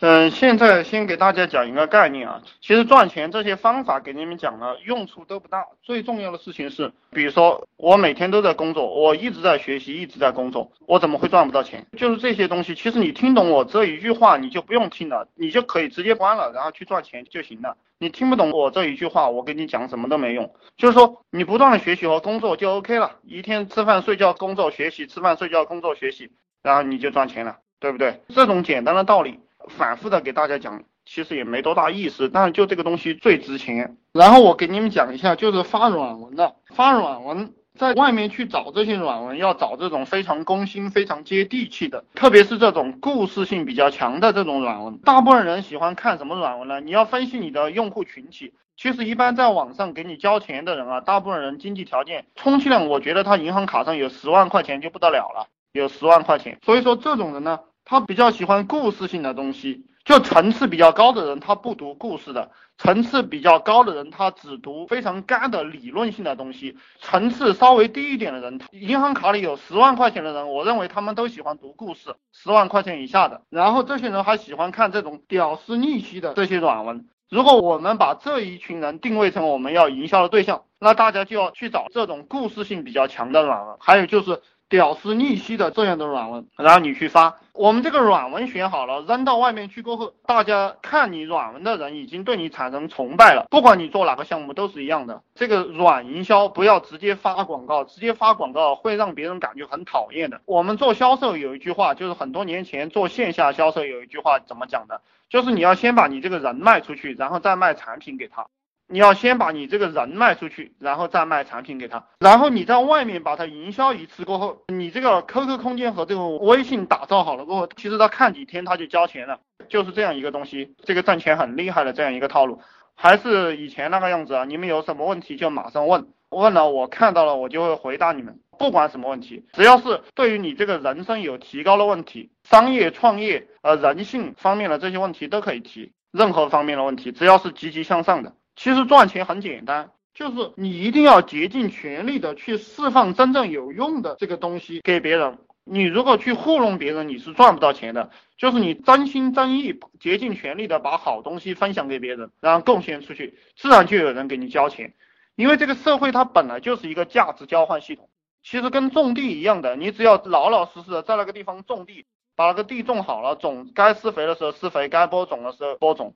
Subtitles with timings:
[0.00, 5.64] 嗯，现在先给大家讲一个概念啊，其实赚钱这些方法给你们讲了，用处都不大。
[5.82, 11.86] 最重要的事情是，比如说我每天都在工作，我一直在学习，一直在工作，我怎么会赚不到钱？
[11.96, 17.74] 就是这些东西，其实你听懂我这一句话，你就不用听了，你就可以直接关了，然后去赚钱就行了。
[17.98, 20.52] 你听不懂我这一句话，我跟你讲什么都没用。
[20.76, 26.30] 就是说，你不断的学习和工作就 OK 了，一天吃饭睡觉工作学习，吃饭睡觉工作学习，
[26.62, 28.20] 然后你就赚钱了，对不对？
[28.28, 29.40] 这种简单的道理。
[29.68, 33.96] 反复的给大家讲，其实也没多大意思，但是就这个东西最值钱。
[34.12, 44.98] 然后我给你们讲一下，就是发软文的，发软文在外面去找这些软文，要找这种非常攻心、非常接地气的，特别是这种故事性比较强的这种软文。
[44.98, 46.80] 大部分人喜欢看什么软文呢？
[46.80, 48.54] 你要分析你的用户群体。
[48.76, 56.58] 其实一般在网上给你交钱的人啊，大部分人经济条件，充其量我觉得他银行卡上有十万块钱就不得了了，有十万块钱。
[56.62, 57.60] 所以说这种人呢。
[57.88, 66.76] 他比较喜欢故事性的东西，就层次比较高的人，他不读故事的；层次比较高的人，他只读非常干的理论性的东西。
[66.98, 73.42] 层次稍微低一点的人，银行卡里有十万块钱的人，我认为他们都喜欢读故事，十万块钱以下的。
[73.50, 77.06] 然后这些人还喜欢看这种屌丝逆袭的这些软文。
[77.28, 84.42] 如果我们把这一群人定位成我们要营销的对象，那大家就要去找这种故事性比较强的软文，还有就是。
[84.68, 93.46] 屌丝逆袭的这样的软文，然后你去发，我们这个软文选好了，扔到外面去过后，大家看你软文的人已经对你产生崇拜了。
[93.48, 95.22] 不管你做哪个项目都是一样的。
[95.34, 100.40] 这个软营销不要直接发广告，直接发广告会让别人感觉很讨厌的。
[100.46, 105.00] 我们做销售有一句话，就是很多年前做线下销售有一句话怎么讲的？
[105.28, 108.46] 就是你要先把你这个人卖出去，然后再卖产品给他。
[108.88, 122.60] 你要先把你这个人卖出去，然后再卖产品给他，然后你在外面把它营销一次过后，你这个 QQ 空间和这个微信打造好了过后，其实他看几天他就交钱了，就是这样一个东西，这个赚钱很厉害的这样一个套路，
[122.94, 138.32] 还是以前那个样子啊，你们有什么问题就马上问，问了我看到了我就会回答你们，不管什么问题，只要是对于你这个人生有提高的问题，商业创业呃人性方面的这些问题都可以提，任何方面的问题，只要是积极向上的。
[138.56, 145.38] 其实赚钱很简单，就是你一定要竭尽全力的去释放真正有用的这个东西给别人。
[145.68, 148.10] 你如果去糊弄别人，你是赚不到钱的。
[148.38, 154.94] 就是你真心真意、竭尽全力的把好东西分享给别人，然后贡献出去，自然就有人给你交钱。
[155.34, 158.08] 因为这个社会它本来就是一个价值交换系统，
[158.42, 162.06] 其实跟种地一样的，你只要老老实实的在那个地方种地，
[162.36, 166.14] 把那个地种好了，种该施肥的时候施肥，该播种的时候播种。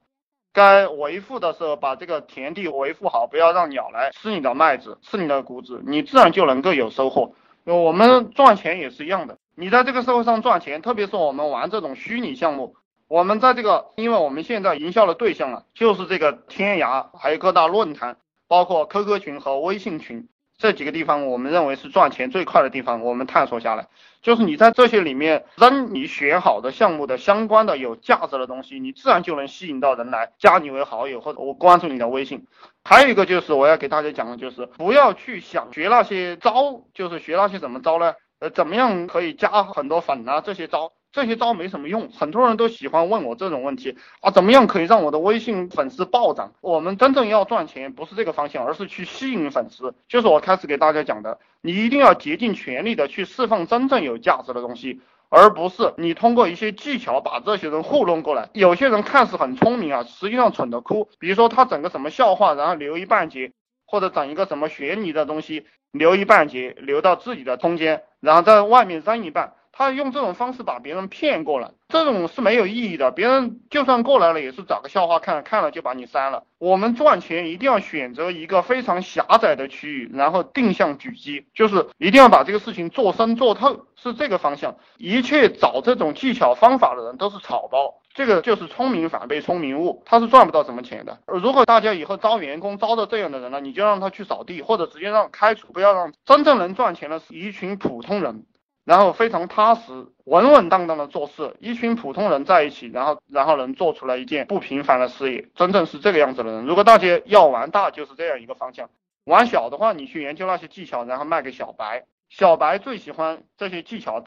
[0.53, 7.35] 该维护的时候，把这个田地维护好，不要让鸟来吃你的麦子，吃你的谷子，你自然就能够有收获。
[7.65, 12.75] 我们赚钱也是一样的，你在这个社会上赚钱，特别是我们玩这种虚拟项目，
[13.07, 18.17] 我们在这个，因为我们现在营销的对象啊，就是这个天涯，还有各大论坛，
[18.49, 20.29] 包括 QQ 群和微信群。
[20.61, 23.01] 这几个地方，我们认为是赚钱最快的地方。
[23.01, 23.89] 我们探索下来，
[24.21, 32.47] 就是你在这些里面扔你选好的项目的相关的有价值的东西，你自然就能吸引到人来加你为好友，或者我关注你的微信。
[32.85, 38.13] 还有一个就是我要给大家讲的，就是不要去想学那些招，就是学那些怎么招呢？
[38.41, 40.43] 呃，怎么样可以加很多粉啊？
[40.43, 40.93] 这些招。
[41.13, 46.53] 这些招没什么用，很多人都喜欢问我这种问题啊，怎么样可以让我的微信粉丝暴涨？
[46.61, 49.93] 我们真正要赚钱不是这个方向，而是去吸引粉丝。
[50.09, 58.49] 就是我开始给大家讲的，你一定要竭尽全力的去释放真正有价值的东西，而不是你通过一些技巧把这些人糊弄过来。
[58.53, 61.09] 有些人看似很聪明啊，实际上蠢的哭。
[61.19, 63.51] 比如说他整个什么笑话，然后留一半截，
[63.85, 69.55] 或者整一个什么悬疑的东西，留一半截，留到自己的空间，然后在外面扔一半。
[69.73, 73.11] 他用这种方式把别人骗过来，这种是没有意义的。
[73.11, 76.45] 别人就算过来了，也是找个笑话看，看了就把你删了。
[76.59, 84.77] 我们赚钱一定要选择一个非常狭窄的区域，然后定向狙击，就是一定要把这个事情做深做透，是这个方向。
[84.99, 91.19] 一切找这种技巧方法的人都是草包，这个就是聪明反被聪明误，他是赚不到什么钱的。
[91.27, 98.45] 如果大家以后招员工招到这样的人了，你就让他去扫地，或者直接让开除，不要让真正能赚钱的是一群普通人。
[98.85, 106.65] 然后非常踏实、稳稳当当的做事，一群普通人在一起，然后然后能做出来一件不平凡的事业，真正是这个样子的人。
[106.65, 108.87] 如果大家要玩大，就是这样一个方向；
[109.25, 112.05] 玩小的话，你去研究那些技巧，然后卖给小白。
[112.31, 114.25] 小白最喜欢这些技巧，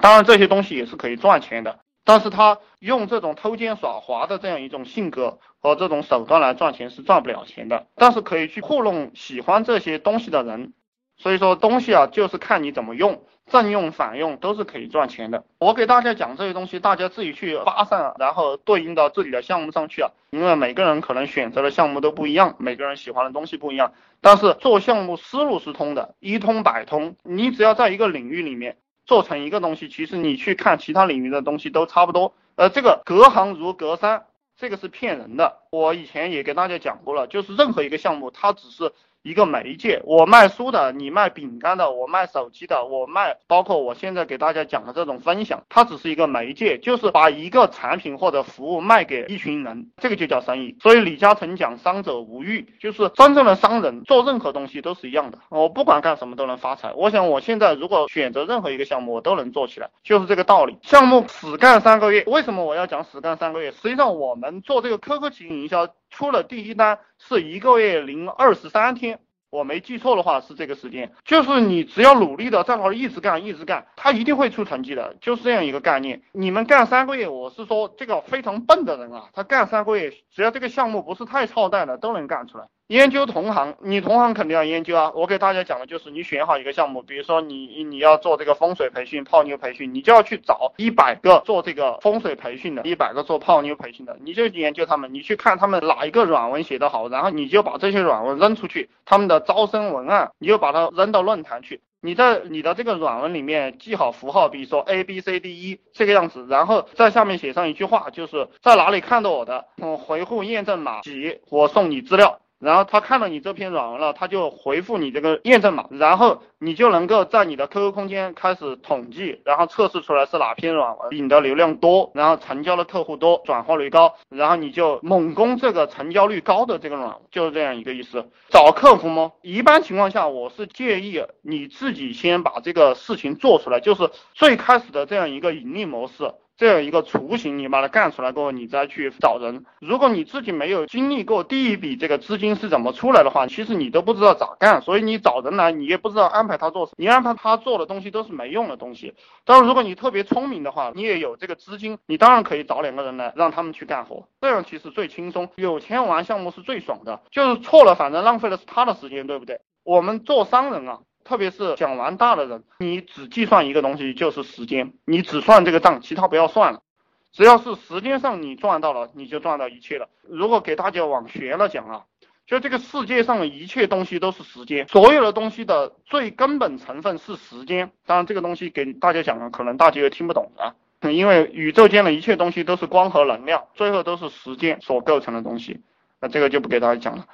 [0.00, 10.72] 当然这些东西也是可以赚钱的，但是他用这种偷奸耍滑的这样一种性格和这种手段来赚钱是赚不了钱的，但是可以去糊弄喜欢这些东西的人。
[11.20, 13.22] 所以说东西啊，就是看你怎么用。
[13.50, 15.44] 正用反用都是可以赚钱的。
[15.58, 20.10] 我给大家讲这些东西，大家自己去发散，然后对应到自己的项目上去啊。
[20.30, 27.16] 因为每个人可能选择的项目都不一样，每个人喜欢的东西不一样，但是做项目思路是通的，一通百通。
[27.24, 32.32] 你只要在一个领域里面做成一个东西，其实你去看其他领域的东西都差不多。
[32.54, 34.26] 呃，这个隔行如隔山，
[34.56, 35.58] 这个是骗人的。
[35.70, 38.92] 我以前也给大家讲过了，就是任何一个项目，它只是。
[39.22, 50.74] 一个媒介，我卖书的，你卖饼干的，我卖手机的，我卖，包括我现在给大家讲的这种分享，它只是一个媒介，就是把一个产品或者服务卖给一群人，这个就叫生意。
[50.80, 56.92] 所以李嘉诚讲商者无欲，就是真正的商人做任何东西都是一样的，我不管干什么都能发财。
[56.94, 60.78] 我想我现在如果选择任何一个项目，我都能做起来，就是这个道理。
[60.82, 63.70] 项目死干三个月，为什么我要讲死干三个月？
[63.72, 65.88] 实际上我们做这个 QQ 群营销。
[66.10, 76.22] 出了第一单是一个月零二十三天，我没记错的话是这个时间，就是你只要努力的在那儿一直干一直干，他一定会出成绩的，就是这样一个概念。
[76.32, 82.68] 你们干三个月，我是说这个非常笨的人啊，他干三个月，只要这个项目不是太操蛋的，都能干出来。
[82.90, 85.12] 研究同行，你同行肯定要研究啊。
[85.14, 101.80] 我给大家讲的就是，你选好一个项目，比如说你你要做这个风水培训、泡妞培训，你就要去找一百个做这个风水培训的，一百个做泡妞培训的，你就研究他们，你去看他们哪一个软文写得好，然后你就把这些软文扔出去，他们的招生文案，你就把它扔到论坛去。
[102.00, 112.40] 你在你的这个软文里面记好符号，比如说 A B C D E 这个样子，然后在下面写上一句话，就是在哪里看到我的，嗯，回复验证码几，我送你资料。
[112.60, 128.28] 然后他看到你这篇软文了，他就回复你这个验证码，然后你就能够在你的 QQ 空间开始统计，然后测试出来是哪篇软文引的流量多，然后成交的客户多，转化率高，然后你就猛攻这个成交率高的这个软文，就是这样一个意思。
[128.50, 129.32] 找客服吗？
[129.40, 136.30] 一般情况下，我是建议你自己先把这个事情做出来，就是最开始的这样一个盈利模式。
[136.60, 139.64] 这样一个雏形，你把它干出来过后，你再去找人。
[139.78, 144.82] 如果你自己没有经历过第一笔这个资金是怎么出来的话，其实你都不知道咋干。
[144.82, 149.14] 所以你找人来，你也不知道安排他做什么，你安排他做的东西都是没用的东西。
[149.46, 155.48] 但是如果你特别聪明的话，你也有这个资金，你当然可以找两个人来，让他们去干活，这样其实最轻松。
[155.56, 159.62] 有钱玩项目是最爽的，就是错了，反正浪费的是他的时间，对不对？
[159.82, 160.98] 我们做商人啊。
[161.30, 166.82] 特别是讲完大的人，你只计算一个东西就是时间，你只算这个账，其他不要算了。
[167.30, 170.08] 只要是时间上你赚到了，你就赚到一切了。
[170.28, 172.02] 如果给大家往悬了讲啊，
[172.48, 177.92] 就这个世界上的一切东西都是时间，所有的东西的最根本成分是时间。
[178.06, 180.74] 当然这个东西给大家讲了，可能大家又听不懂啊，
[181.08, 185.78] 因为宇宙间的一切东西都是光和能量，最后都是时间所构成的东西。
[186.20, 187.26] 那这个就不给大家讲了。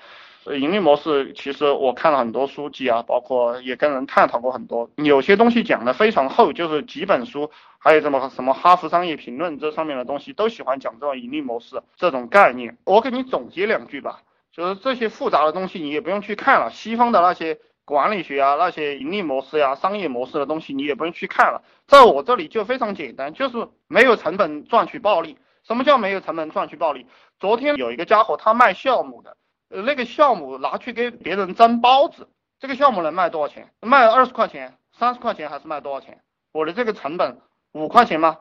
[0.54, 12.76] 盈利模式其实我看了很多书籍啊，包括也跟人探讨过很多，有些东西讲的非常厚，就是几本书，还有什么什么哈佛商业评论这上面的东西都喜欢讲这种盈利模式这种概念。
[12.84, 14.20] 我给你总结两句吧，
[14.52, 25.38] 就是这些复杂的东西你也不用去看了，西方的那些管理学啊，那些盈利模式呀、商业模式的东西你也不用去看了，在我这里就非常简单，就是没有成本赚取暴利。
[25.66, 27.06] 什么叫没有成本赚取暴利？
[27.40, 29.36] 昨天有一个家伙他卖酵母的。
[29.68, 32.28] 呃，那个酵母拿去给别人蒸包子，
[32.60, 33.72] 这个酵母能卖多少钱？
[33.80, 36.22] 卖二十块钱、三十块钱还是卖多少钱？
[36.52, 37.40] 我的这个成本
[37.72, 38.38] 五块钱吗？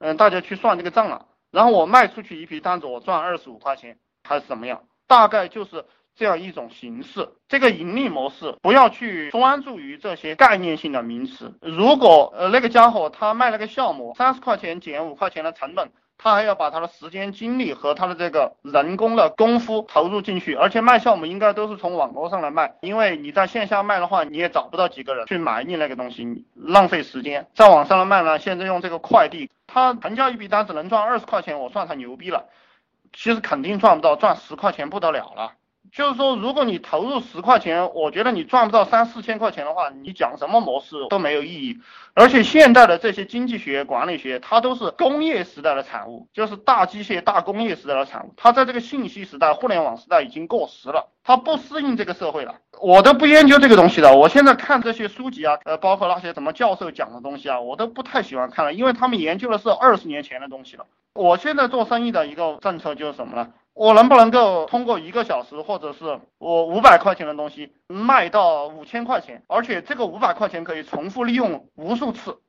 [0.00, 1.26] 嗯，大家去算这个账了。
[1.50, 4.84] 然后我卖出去一批单子，我赚二十五块钱还是怎么样？
[5.06, 7.30] 大概就是这样一种形式。
[7.48, 11.56] 这个盈利模式不要去专注于这些概念性的名词。
[11.62, 15.90] 如果呃那个家伙他卖了个酵母，三十块钱减五块钱的成本。
[16.18, 27.46] 他还要把他的时间、精力和他的这个人工的功夫投入进去，而且卖项目应该都是从网络上来卖，因为你在线下卖的话，你也找不到几个人去买你那个东西，浪费时间。
[27.54, 32.46] 在网上来卖呢，现在用这个快递，他成交一笔单子能赚二十块钱，我算他牛逼了。
[33.12, 35.52] 其实肯定赚不到，赚十块钱不得了了。
[35.92, 41.78] 就是说，如果你投入十块钱，我觉得你赚不到三四千块钱的话，你讲什么模式都没有意义。
[42.14, 48.34] 而且现在的这些经济学、管理学，它都是工业时代的产物，就是大机械、大工业时代的产物。
[48.36, 52.56] 它在这个信息时代、互联网时代已经过时了，它不适应这个社会了。
[52.80, 54.16] 我都不研究这个东西了。
[54.16, 60.86] 我现在看这些书籍啊，呃，包括那些什么教授讲的东西啊，我都不太喜欢看了，因为他们研究的是二十年前的东西了。
[61.14, 63.48] 我现在做生意的一个政策就是什么呢？
[63.78, 72.40] 我能不能够通过一个小时，或者是我五百块钱的东西卖到五千块钱，而且这个五百块钱可以重复利用无数次，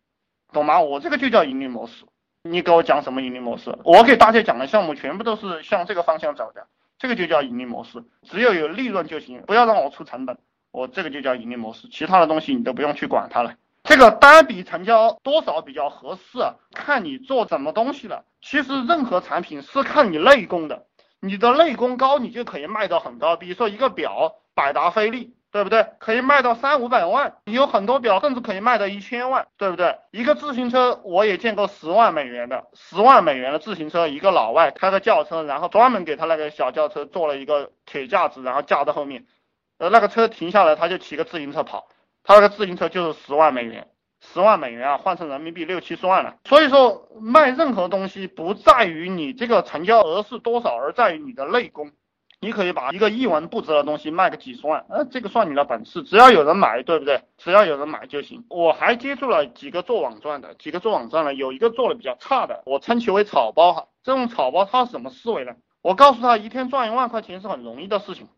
[0.51, 0.81] 懂吗？
[0.81, 2.03] 我这个就叫盈利模式。
[2.41, 3.77] 你给我讲什么盈利模式？
[3.83, 6.65] 我给大家讲的项目全部都是向这个方向走的，
[6.98, 8.03] 这个就叫盈利模式。
[8.24, 10.36] 只要有利润就行，不要让我出成本，
[10.71, 11.88] 我这个就叫盈利模式。
[11.91, 13.53] 其他的东西你都不用去管它了。
[13.83, 16.39] 这个单笔成交多少比较合适，
[16.74, 18.25] 看你做什么东西了。
[18.41, 20.86] 其实任何产品是看你内功的，
[21.19, 23.35] 你的内功高，你就可以卖到很高。
[23.35, 25.35] 比如说一个表，百达翡丽。
[25.51, 25.83] 对不对？
[25.97, 29.97] 可以卖到三五百万，你有很多表甚至可以卖到一千万，对不对？
[30.11, 39.25] 一个自行车我也见过十万美元的，十万美元的自行车，一个老外开个轿车，然后专门给他那个小轿车做了一个铁架子，然后架在后面，
[39.79, 41.88] 呃，那个车停下来他就骑个自行车跑，
[42.23, 43.88] 他那个自行车就是十万美元，
[44.21, 46.35] 十万美元啊，换成人民币六七十万了。
[46.45, 51.91] 所以说卖任何东西不在于你这个成交额是多少，而在于你的内功。
[52.41, 57.21] 你可以把一个一文不值的东西卖个几十万，呃，这个算你的本事，只要有人买，对不对？
[57.38, 58.45] 只要有人买就行。
[58.49, 63.88] 我还接触了几个做网赚的，几个做网赚的，有一个做的比较差的，我称其为草包哈。
[64.03, 65.51] 这种草包他是什么思维呢？
[65.81, 68.29] 我告诉他，一天赚一万块钱是很容易的事情。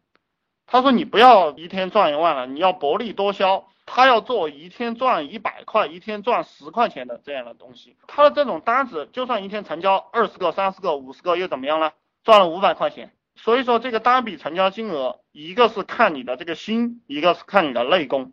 [0.72, 3.68] 他说你不要一天赚一万了，你要薄利多销。
[3.86, 7.98] 他要做一天赚一百块，一天赚十块钱的这样的东西。
[8.08, 11.92] 他的这种单子，就算一天成交二十个、三十个、五十个，又怎么样呢？
[12.24, 13.12] 赚了五百块钱。
[13.36, 18.32] 所以说这个单笔成交金额，一个是看你的这个心，一个是看你的内功。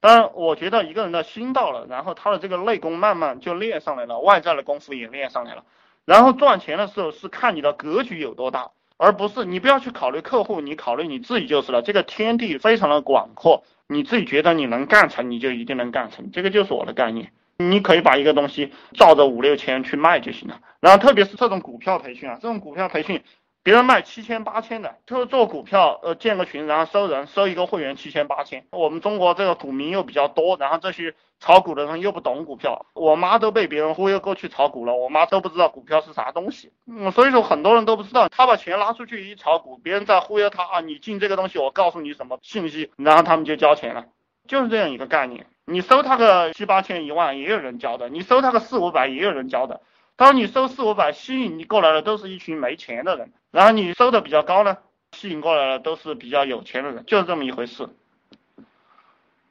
[0.00, 5.64] 当然，我觉得一个人的心到了，然后他的这个内功慢慢就练上来了，外在的功夫也练上来了。
[6.04, 8.72] 然后赚钱的时候是看你的格局有多大，
[9.02, 11.80] 而不是你不要去考虑客户，你考虑你自己就是了。
[11.80, 16.30] 这个天地非常的广阔，你自己觉得你能干成，你就一定能干成。
[16.30, 17.32] 这个就是我的概念。
[17.56, 20.60] 你可以把一个东西照着五六千去卖就行了。
[20.80, 23.22] 然后特别是这种股票培训啊，这种股票培训。
[23.62, 28.64] 别人卖七千八千的，就是做股票，呃，建个群，然后收人，收一个会员七千八千。
[28.70, 36.72] 我们中国这个股民又比较多，然后这些炒股的人又不懂股票，我妈都被别人忽悠过去炒股了，我妈都不知道股票是啥东西。
[36.86, 44.06] 嗯，所以说很多人都不知道，他把钱拿出去一炒股，别人在忽悠他啊，你进这个东西，我告诉你什么信息，然后他们就交钱了，
[44.48, 45.44] 就是这样一个概念。
[45.66, 49.82] 你收他个七八千一万也有人交的，你收他个四五百也有人交的。
[50.20, 54.76] 当你收四五百，吸引你过来的都是一群没钱的人，然后你收的比较高呢，
[55.12, 57.88] 吸引过来的都是比较有钱的人，就是这么一回事。